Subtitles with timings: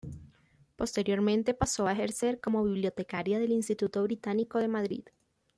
[0.77, 5.03] Posteriormente pasó a ejercer como bibliotecaria del Instituto Británico de Madrid.